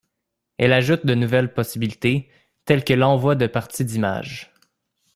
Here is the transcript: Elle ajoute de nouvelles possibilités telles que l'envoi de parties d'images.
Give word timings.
Elle 0.57 0.73
ajoute 0.73 1.05
de 1.05 1.13
nouvelles 1.13 1.53
possibilités 1.53 2.27
telles 2.65 2.83
que 2.83 2.95
l'envoi 2.95 3.35
de 3.35 3.45
parties 3.45 3.85
d'images. 3.85 4.51